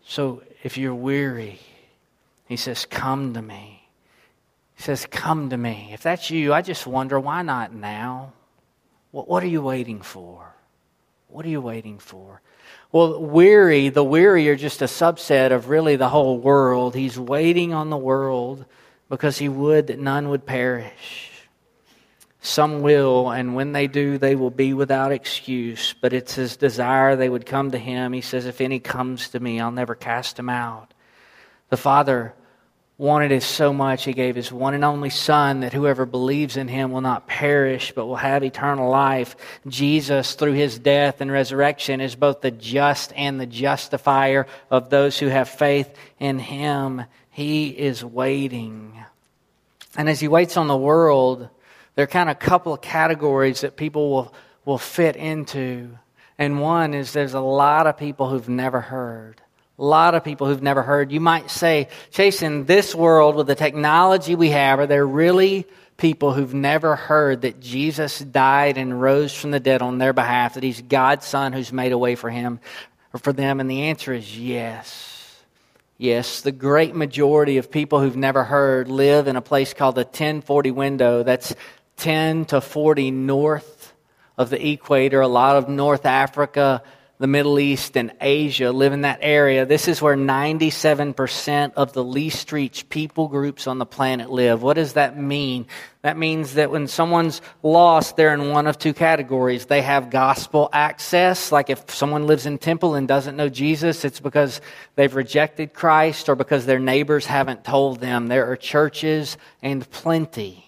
[0.06, 1.62] So if you're weary,
[2.48, 3.90] he says, Come to me.
[4.76, 5.90] He says, Come to me.
[5.92, 8.34] If that's you, I just wonder why not now?
[9.12, 10.54] What, what are you waiting for?
[11.28, 12.42] What are you waiting for?
[12.92, 16.96] Well, weary, the weary are just a subset of really the whole world.
[16.96, 18.66] He's waiting on the world
[19.10, 21.32] because he would that none would perish.
[22.40, 25.94] Some will, and when they do, they will be without excuse.
[26.00, 28.14] But it's his desire they would come to him.
[28.14, 30.94] He says, If any comes to me, I'll never cast him out.
[31.70, 32.34] The Father
[32.98, 36.68] wanted it so much, he gave his one and only Son that whoever believes in
[36.68, 39.36] him will not perish but will have eternal life.
[39.68, 45.20] Jesus, through his death and resurrection, is both the just and the justifier of those
[45.20, 47.04] who have faith in him.
[47.30, 48.94] He is waiting.
[49.96, 51.50] And as he waits on the world,
[51.96, 54.34] there are kind of a couple of categories that people will,
[54.66, 55.98] will fit into.
[56.40, 59.42] And one is there's a lot of people who've never heard.
[59.80, 61.12] A lot of people who've never heard.
[61.12, 65.68] You might say, Chase, in this world with the technology we have, are there really
[65.98, 70.56] people who've never heard that Jesus died and rose from the dead on their behalf,
[70.56, 72.60] that he's God's son who's made a way for him
[73.14, 73.60] or for them?
[73.60, 75.14] And the answer is yes.
[76.00, 80.04] Yes, the great majority of people who've never heard live in a place called the
[80.04, 81.24] 1040 window.
[81.24, 81.56] That's
[81.98, 83.94] 10 to 40 north
[84.38, 85.22] of the equator.
[85.22, 86.84] A lot of North Africa,
[87.20, 89.66] the Middle East and Asia live in that area.
[89.66, 94.62] This is where 97% of the least reached people groups on the planet live.
[94.62, 95.66] What does that mean?
[96.04, 99.66] That means that when someone's lost, they're in one of two categories.
[99.66, 104.20] They have gospel access, like if someone lives in temple and doesn't know Jesus, it's
[104.20, 104.62] because
[104.96, 108.28] they've rejected Christ or because their neighbors haven't told them.
[108.28, 110.67] There are churches and plenty.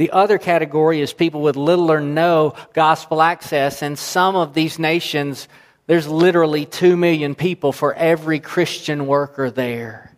[0.00, 3.82] The other category is people with little or no gospel access.
[3.82, 5.46] And some of these nations,
[5.88, 10.16] there's literally 2 million people for every Christian worker there.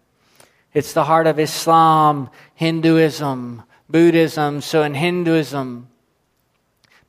[0.73, 4.61] It's the heart of Islam, Hinduism, Buddhism.
[4.61, 5.89] So in Hinduism,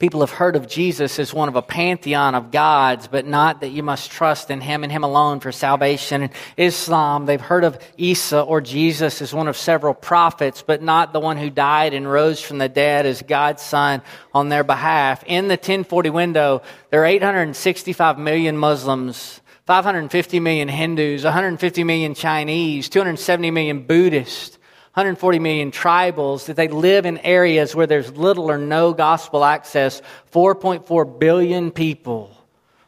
[0.04, 3.70] People have heard of Jesus as one of a pantheon of gods, but not that
[3.70, 6.24] you must trust in him and him alone for salvation.
[6.24, 11.13] In Islam, they've heard of Isa or Jesus as one of several prophets, but not
[11.13, 14.02] the one who died and rose from the dead as God's son
[14.34, 15.24] on their behalf.
[15.26, 22.89] In the 1040 window, there are 865 million Muslims, 550 million Hindus, 150 million Chinese,
[22.89, 24.60] 270 million Buddhists.
[24.93, 30.03] 140 million tribals, that they live in areas where there's little or no gospel access.
[30.32, 32.38] 4.4 billion people,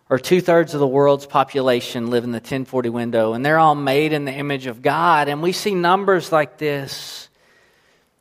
[0.07, 3.73] or two thirds of the world's population, live in the 1040 window, and they're all
[3.73, 5.29] made in the image of God.
[5.29, 7.27] And we see numbers like this,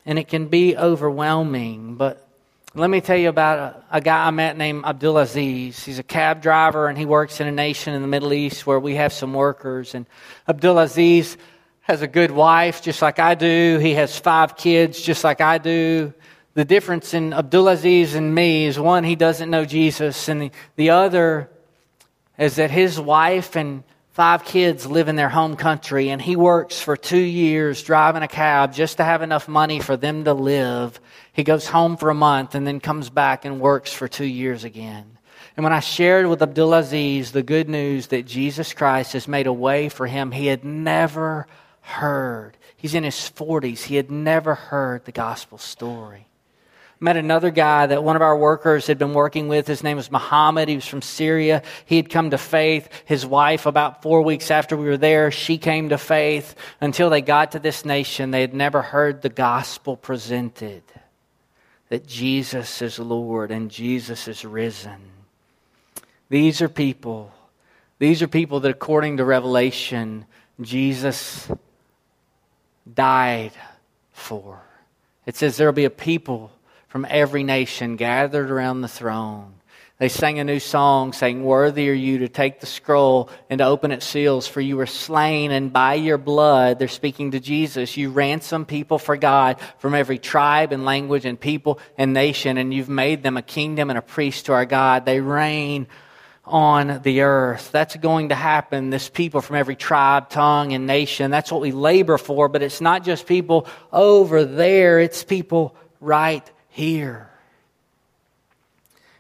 [0.07, 1.97] and it can be overwhelming.
[1.97, 2.27] But
[2.75, 5.85] let me tell you about a, a guy I met named Abdulaziz.
[5.85, 8.81] He's a cab driver, and he works in a nation in the Middle East where
[8.81, 9.95] we have some workers.
[9.95, 10.07] And
[10.49, 11.37] Abdulaziz
[11.85, 13.79] has a good wife, just like I do.
[13.79, 16.15] He has five kids, just like I do.
[16.55, 20.91] The difference in Abdulaziz and me is one, he doesn't know Jesus, and the, the
[20.91, 21.51] other
[22.39, 26.81] is that his wife and five kids live in their home country, and he works
[26.81, 30.99] for two years driving a cab just to have enough money for them to live.
[31.35, 34.65] He goes home for a month and then comes back and works for two years
[34.65, 35.19] again.
[35.55, 39.53] And when I shared with Abdulaziz the good news that Jesus Christ has made a
[39.53, 41.47] way for him, he had never
[41.85, 42.57] heard.
[42.77, 43.83] He's in his 40s.
[43.83, 46.27] He had never heard the gospel story.
[46.99, 49.67] Met another guy that one of our workers had been working with.
[49.67, 50.69] His name was Muhammad.
[50.69, 51.63] He was from Syria.
[51.85, 52.89] He had come to faith.
[53.05, 56.55] His wife, about four weeks after we were there, she came to faith.
[56.81, 60.83] Until they got to this nation, they had never heard the gospel presented
[61.91, 65.11] that Jesus is Lord and Jesus is risen.
[66.31, 67.33] These are people,
[67.99, 70.25] these are people that, according to Revelation,
[70.61, 71.49] Jesus
[72.93, 73.53] died
[74.13, 74.61] for.
[75.27, 76.51] It says there will be a people
[76.89, 79.55] from every nation gathered around the throne.
[79.99, 83.65] They sang a new song saying, Worthy are you to take the scroll and to
[83.65, 87.97] open its seals, for you were slain, and by your blood, they're speaking to Jesus,
[87.97, 92.75] you ransom people for God from every tribe and language and people and nation, and
[92.75, 95.05] you've made them a kingdom and a priest to our God.
[95.05, 95.87] They reign
[96.47, 97.73] on the earth.
[97.73, 98.91] That's going to happen.
[98.91, 101.31] This people from every tribe, tongue, and nation.
[101.31, 106.49] That's what we labor for, but it's not just people over there, it's people right
[106.69, 107.31] here.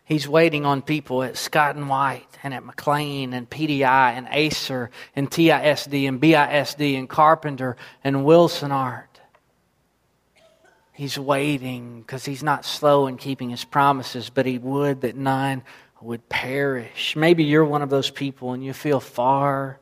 [0.06, 4.90] He's waiting on people at Scott and White and at McLane and PDI and Acer
[5.16, 9.04] and TISD and BISD and Carpenter and Wilsonart.
[10.92, 15.62] He's waiting because he's not slow in keeping his promises, but he would that none
[16.04, 17.16] would perish.
[17.16, 19.80] Maybe you're one of those people and you feel far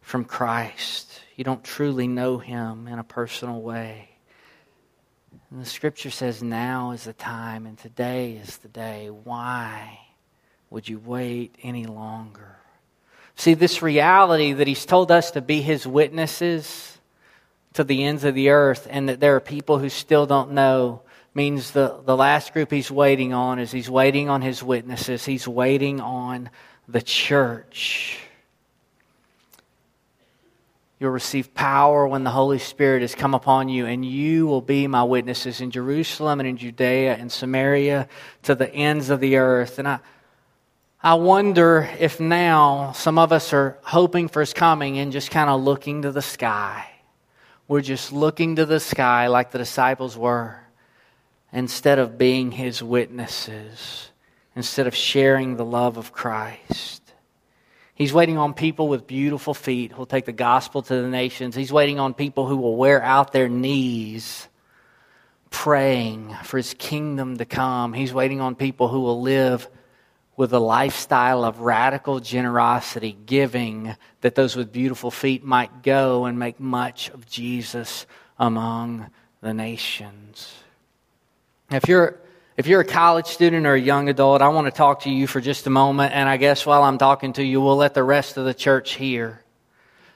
[0.00, 1.20] from Christ.
[1.36, 4.10] You don't truly know Him in a personal way.
[5.50, 9.08] And the scripture says now is the time and today is the day.
[9.08, 9.98] Why
[10.70, 12.56] would you wait any longer?
[13.34, 16.98] See, this reality that He's told us to be His witnesses
[17.72, 21.02] to the ends of the earth and that there are people who still don't know
[21.34, 25.46] means the, the last group he's waiting on is he's waiting on his witnesses, he's
[25.46, 26.50] waiting on
[26.88, 28.18] the church.
[30.98, 34.86] You'll receive power when the Holy Spirit has come upon you, and you will be
[34.86, 38.06] my witnesses in Jerusalem and in Judea and Samaria
[38.42, 39.78] to the ends of the earth.
[39.78, 40.00] And I,
[41.02, 45.48] I wonder if now some of us are hoping for his coming and just kind
[45.48, 46.86] of looking to the sky.
[47.66, 50.60] We're just looking to the sky like the disciples were
[51.52, 54.10] instead of being his witnesses,
[54.54, 57.00] instead of sharing the love of Christ.
[57.94, 61.54] He's waiting on people with beautiful feet who'll take the gospel to the nations.
[61.54, 64.48] He's waiting on people who will wear out their knees
[65.50, 67.92] praying for his kingdom to come.
[67.92, 69.68] He's waiting on people who will live
[70.36, 76.38] with a lifestyle of radical generosity, giving, that those with beautiful feet might go and
[76.38, 78.06] make much of Jesus
[78.38, 79.10] among
[79.42, 80.54] the nations.
[81.70, 82.18] If you're
[82.56, 85.28] if you're a college student or a young adult, I want to talk to you
[85.28, 86.12] for just a moment.
[86.12, 88.94] And I guess while I'm talking to you, we'll let the rest of the church
[88.94, 89.42] hear.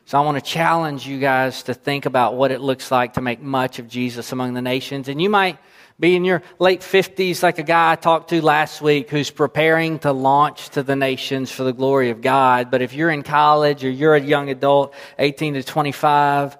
[0.04, 3.20] So I want to challenge you guys to think about what it looks like to
[3.20, 5.08] make much of Jesus among the nations.
[5.08, 5.58] And you might
[5.98, 10.00] be in your late 50s, like a guy I talked to last week who's preparing
[10.00, 12.70] to launch to the nations for the glory of God.
[12.70, 16.58] But if you're in college or you're a young adult, 18 to 25,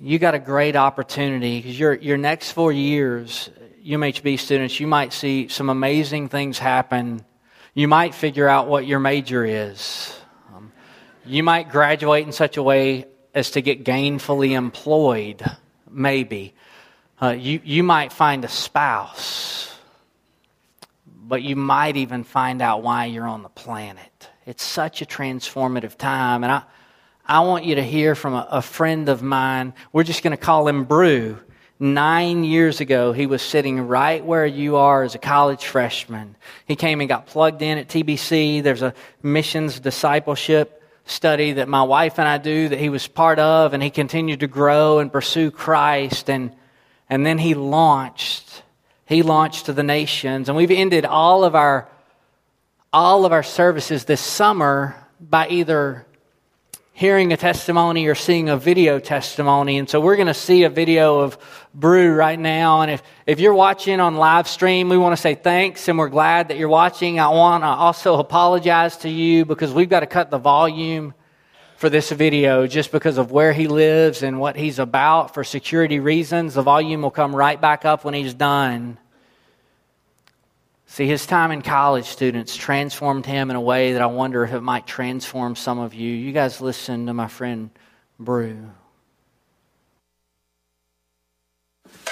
[0.00, 3.50] you got a great opportunity because your, your next four years
[3.84, 7.24] UMHB students, you might see some amazing things happen.
[7.74, 10.14] You might figure out what your major is.
[10.54, 10.72] Um,
[11.24, 15.42] you might graduate in such a way as to get gainfully employed,
[15.90, 16.54] maybe.
[17.20, 19.74] Uh, you, you might find a spouse,
[21.06, 24.28] but you might even find out why you're on the planet.
[24.46, 26.44] It's such a transformative time.
[26.44, 26.62] And I,
[27.30, 29.72] I want you to hear from a, a friend of mine.
[29.92, 31.38] We're just going to call him Brew.
[31.78, 36.34] Nine years ago, he was sitting right where you are as a college freshman.
[36.66, 38.64] He came and got plugged in at TBC.
[38.64, 43.38] There's a missions discipleship study that my wife and I do that he was part
[43.38, 46.28] of, and he continued to grow and pursue Christ.
[46.28, 46.52] And,
[47.08, 48.64] and then he launched.
[49.06, 50.48] He launched to the nations.
[50.48, 51.88] And we've ended all of our
[52.92, 56.04] all of our services this summer by either
[57.00, 59.78] hearing a testimony or seeing a video testimony.
[59.78, 61.38] And so we're going to see a video of
[61.72, 62.82] Brew right now.
[62.82, 66.10] And if, if you're watching on live stream, we want to say thanks and we're
[66.10, 67.18] glad that you're watching.
[67.18, 71.14] I want to also apologize to you because we've got to cut the volume
[71.78, 76.00] for this video just because of where he lives and what he's about for security
[76.00, 76.52] reasons.
[76.52, 78.98] The volume will come right back up when he's done.
[80.92, 84.52] See, his time in college students transformed him in a way that I wonder if
[84.52, 86.10] it might transform some of you.
[86.10, 87.70] You guys listen to my friend
[88.18, 88.72] Brew.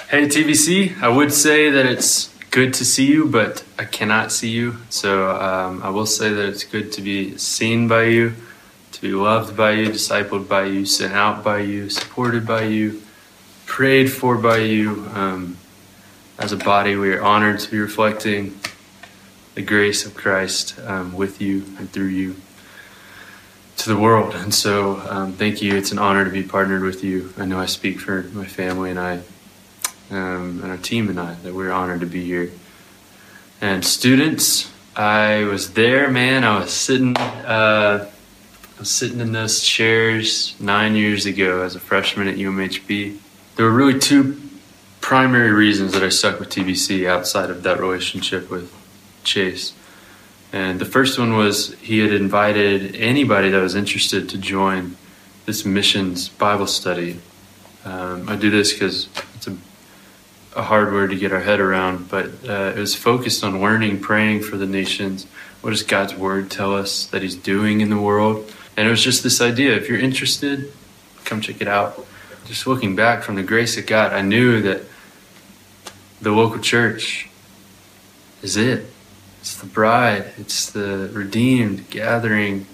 [0.08, 1.02] Hey, TBC.
[1.02, 4.76] I would say that it's good to see you, but I cannot see you.
[4.90, 8.34] So um, I will say that it's good to be seen by you,
[8.92, 13.02] to be loved by you, discipled by you, sent out by you, supported by you,
[13.66, 15.04] prayed for by you.
[15.14, 15.56] Um,
[16.38, 18.58] as a body, we are honored to be reflecting
[19.54, 22.36] the grace of Christ um, with you and through you
[23.78, 24.34] to the world.
[24.36, 25.74] And so, um, thank you.
[25.74, 27.34] It's an honor to be partnered with you.
[27.38, 29.20] I know I speak for my family and I,
[30.10, 32.52] um, and our team and I, that we're honored to be here.
[33.60, 36.44] And students, I was there, man.
[36.44, 41.80] I was sitting, uh, I was sitting in those chairs nine years ago as a
[41.80, 43.18] freshman at UMHB.
[43.56, 44.47] There were really two
[45.08, 48.70] primary reasons that I stuck with TBC outside of that relationship with
[49.24, 49.72] Chase.
[50.52, 54.98] And the first one was he had invited anybody that was interested to join
[55.46, 57.20] this missions Bible study.
[57.86, 59.56] Um, I do this because it's a,
[60.54, 64.00] a, hard word to get our head around, but uh, it was focused on learning,
[64.00, 65.26] praying for the nations.
[65.62, 68.54] What does God's word tell us that He's doing in the world?
[68.76, 70.70] And it was just this idea if you're interested,
[71.24, 72.06] come check it out.
[72.44, 74.82] Just looking back from the grace of God, I knew that
[76.20, 77.28] the local church
[78.42, 78.86] is it.
[79.40, 82.66] It's the bride, it's the redeemed gathering,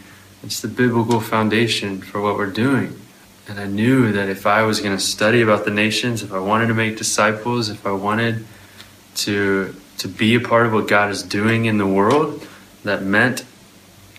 [0.42, 3.00] it's the biblical foundation for what we're doing.
[3.46, 6.38] And I knew that if I was going to study about the nations, if I
[6.38, 8.46] wanted to make disciples, if I wanted
[9.16, 12.46] to to be a part of what God is doing in the world,
[12.82, 13.44] that meant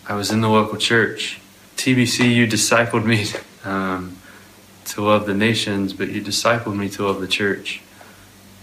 [0.07, 1.39] I was in the local church.
[1.76, 3.26] TBC, you discipled me
[3.69, 4.17] um,
[4.86, 7.82] to love the nations, but you discipled me to love the church.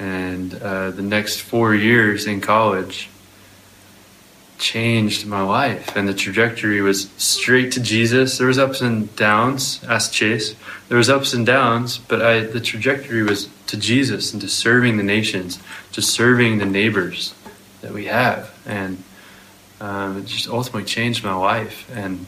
[0.03, 3.09] And uh, the next four years in college
[4.59, 8.37] changed my life, and the trajectory was straight to Jesus.
[8.37, 9.81] There was ups and downs.
[9.89, 10.57] Ask Chase.
[10.89, 14.97] There was ups and downs, but I, the trajectory was to Jesus and to serving
[14.97, 15.61] the nations,
[15.93, 17.33] to serving the neighbors
[17.83, 19.05] that we have, and
[19.81, 21.89] um, it just ultimately changed my life.
[21.95, 22.27] And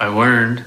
[0.00, 0.64] I learned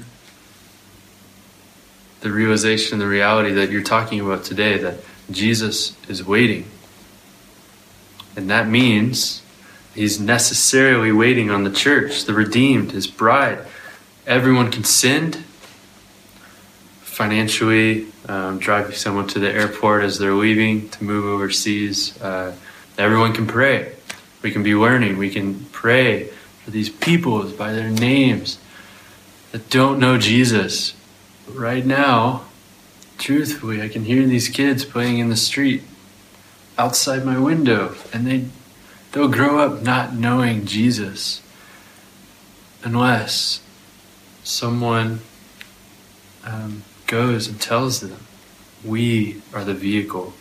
[2.22, 6.66] the realization, the reality that you're talking about today that Jesus is waiting.
[8.36, 9.42] And that means
[9.94, 13.60] he's necessarily waiting on the church, the redeemed, his bride.
[14.26, 15.44] Everyone can sin
[17.02, 22.20] financially, um, driving someone to the airport as they're leaving to move overseas.
[22.22, 22.56] Uh,
[22.98, 23.94] everyone can pray.
[24.42, 25.18] We can be learning.
[25.18, 26.30] We can pray
[26.64, 28.60] for these peoples by their names
[29.52, 30.94] that don't know Jesus.
[31.46, 32.46] But right now,
[33.22, 35.84] truthfully, I can hear these kids playing in the street
[36.78, 38.46] outside my window, and they
[39.12, 41.42] they'll grow up not knowing Jesus
[42.84, 43.62] unless
[44.44, 45.22] someone
[46.44, 48.18] um, goes and tells them,
[48.84, 50.34] "We are the vehicle."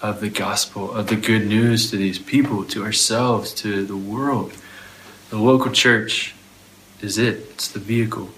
[0.00, 4.52] Of the gospel, of the good news to these people, to ourselves, to the world.
[5.30, 6.36] The local church
[7.00, 8.30] is it, it's the vehicle.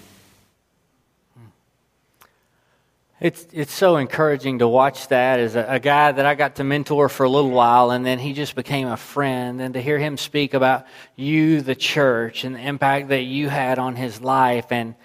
[3.21, 6.63] It's, it's so encouraging to watch that as a, a, guy that I got to
[6.63, 9.61] mentor for a little while, and then he just became a friend.
[9.61, 13.77] And to hear him speak about you, the church, and the impact that you had
[13.77, 14.71] on his life.
[14.71, 14.95] And,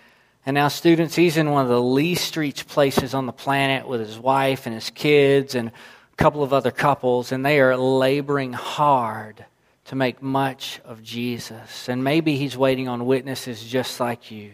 [0.47, 4.01] and now, students, he's in one of the least reached places on the planet with
[4.01, 8.55] his wife and his kids and a couple of other couples, and they are laboring
[8.55, 9.45] hard
[9.85, 11.87] to make much of Jesus.
[11.87, 14.53] And maybe he's waiting on witnesses just like you.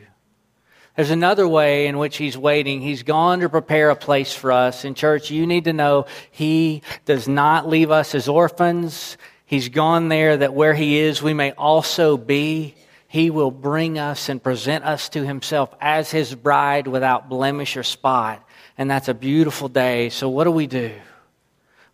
[0.96, 2.82] There's another way in which he's waiting.
[2.82, 4.84] He's gone to prepare a place for us.
[4.84, 9.16] In church, you need to know he does not leave us as orphans.
[9.46, 12.74] He's gone there that where he is, we may also be.
[13.08, 17.82] He will bring us and present us to himself as his bride without blemish or
[17.82, 18.46] spot.
[18.76, 20.10] And that's a beautiful day.
[20.10, 20.92] So, what do we do?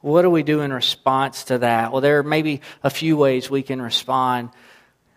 [0.01, 1.90] What do we do in response to that?
[1.90, 4.51] Well, there are maybe a few ways we can respond.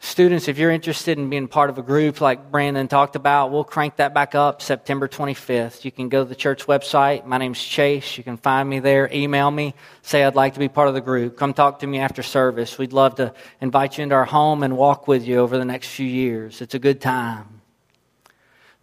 [0.03, 3.63] Students, if you're interested in being part of a group like Brandon talked about, we'll
[3.63, 5.85] crank that back up September 25th.
[5.85, 7.23] You can go to the church website.
[7.27, 8.17] My name's Chase.
[8.17, 9.07] You can find me there.
[9.13, 9.75] Email me.
[10.01, 11.37] Say I'd like to be part of the group.
[11.37, 12.79] Come talk to me after service.
[12.79, 13.31] We'd love to
[13.61, 16.61] invite you into our home and walk with you over the next few years.
[16.61, 17.61] It's a good time.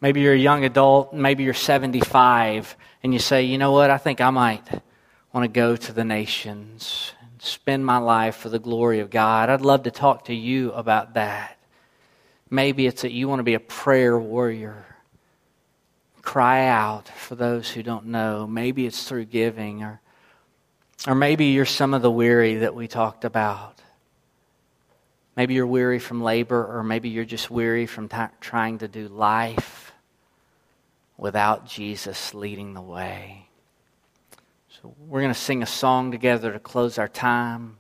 [0.01, 1.13] Maybe you're a young adult.
[1.13, 3.91] Maybe you're 75 and you say, you know what?
[3.91, 4.63] I think I might
[5.33, 9.51] want to go to the nations spend my life for the glory of God.
[9.51, 11.59] I'd love to talk to you about that.
[12.51, 14.85] Maybe it's that you want to be a prayer warrior.
[16.23, 18.47] Cry out for those who don't know.
[18.47, 20.01] Maybe it's through giving, or,
[21.07, 23.81] or maybe you're some of the weary that we talked about.
[25.37, 29.09] Maybe you're weary from labor, or maybe you're just weary from t- trying to do
[29.09, 29.93] life
[31.17, 33.48] without Jesus leading the way.
[34.97, 37.77] We're going to sing a song together to close our time.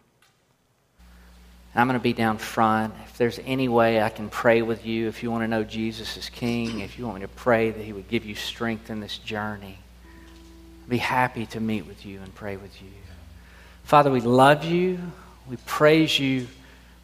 [1.74, 2.92] I'm going to be down front.
[3.04, 6.16] If there's any way I can pray with you, if you want to know Jesus
[6.16, 9.00] is King, if you want me to pray that He would give you strength in
[9.00, 9.78] this journey,
[10.82, 12.88] I'd be happy to meet with you and pray with you.
[13.84, 14.98] Father, we love you.
[15.48, 16.48] We praise you.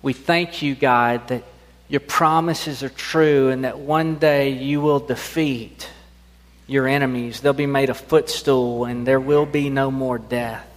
[0.02, 1.44] We thank you, God, that
[1.88, 5.88] your promises are true and that one day you will defeat
[6.66, 7.40] your enemies.
[7.40, 10.68] They'll be made a footstool, and there will be no more death.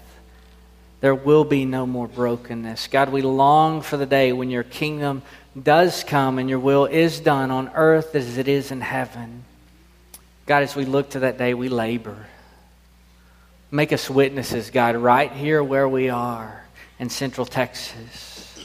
[0.99, 2.87] There will be no more brokenness.
[2.87, 5.21] God, we long for the day when your kingdom
[5.61, 9.43] does come and your will is done on earth as it is in heaven.
[10.45, 12.27] God, as we look to that day, we labor.
[13.69, 16.63] Make us witnesses, God, right here where we are
[16.99, 18.59] in Central Texas.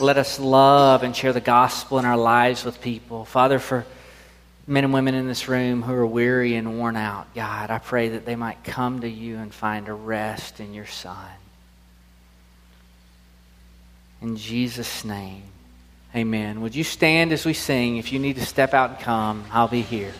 [0.00, 3.24] Let us love and share the gospel in our lives with people.
[3.24, 3.86] Father, for
[4.66, 8.10] men and women in this room who are weary and worn out, God, I pray
[8.10, 11.16] that they might come to you and find a rest in your Son.
[14.20, 15.42] In Jesus' name,
[16.14, 16.60] amen.
[16.60, 17.96] Would you stand as we sing?
[17.96, 20.14] If you need to step out and come, I'll be here.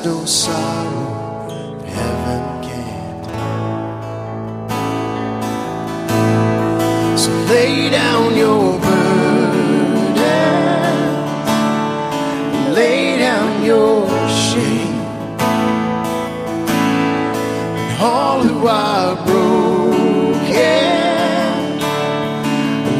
[0.00, 1.48] There's no sorrow
[1.84, 3.24] heaven can't.
[7.18, 10.14] So lay down your burden,
[12.74, 15.02] lay down your shame.
[17.90, 20.36] And all who are broken,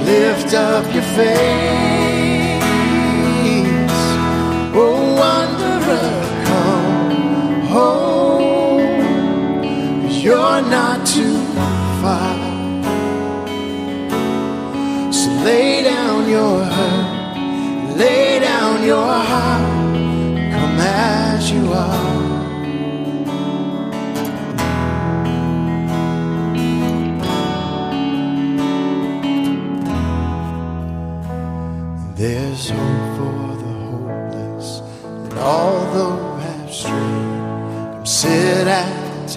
[0.04, 1.67] lift up your face.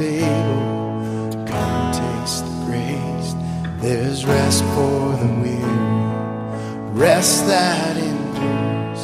[0.02, 3.36] Table, come taste the grace.
[3.82, 5.80] There's rest for the weary,
[7.06, 9.04] rest that endures.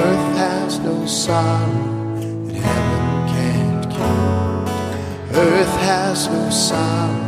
[0.00, 5.44] Earth has no sorrow that heaven can't cure.
[5.44, 7.21] Earth has no sorrow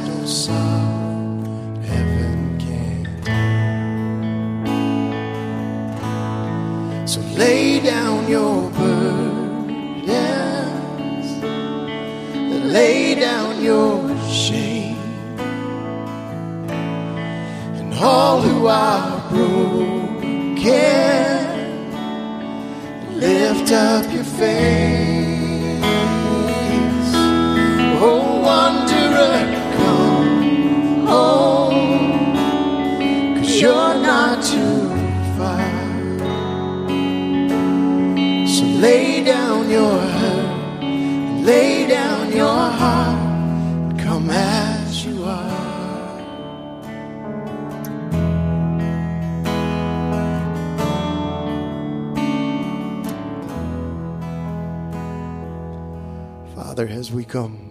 [0.00, 0.26] No
[1.86, 3.06] heaven heal.
[7.06, 8.70] So lay down your
[41.44, 43.18] lay down your heart,
[43.90, 45.64] and come as you are.
[56.54, 57.70] Father, as we come,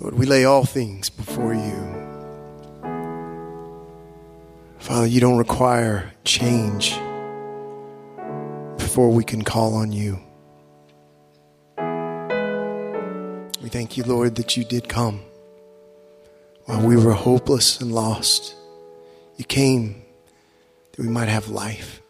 [0.00, 1.94] Lord, we lay all things before you.
[4.78, 6.98] Father, you don't require change
[8.76, 10.18] before we can call on you.
[13.74, 15.20] Thank you, Lord, that you did come
[16.66, 18.54] while we were hopeless and lost.
[19.36, 20.04] You came
[20.92, 22.00] that we might have life.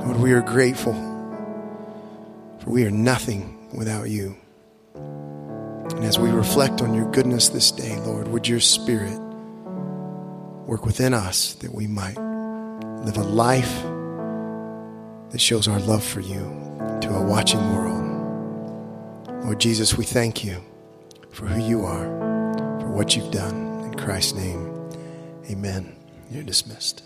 [0.00, 0.94] Lord, we are grateful,
[2.58, 4.34] for we are nothing without you.
[4.94, 9.20] And as we reflect on your goodness this day, Lord, would your Spirit
[10.66, 12.16] work within us that we might
[13.04, 13.74] live a life
[15.32, 16.38] that shows our love for you
[17.02, 17.95] to a watching world.
[19.46, 20.60] Lord Jesus, we thank you
[21.30, 22.04] for who you are,
[22.80, 23.84] for what you've done.
[23.84, 24.90] In Christ's name,
[25.48, 25.94] amen.
[26.32, 27.04] You're dismissed.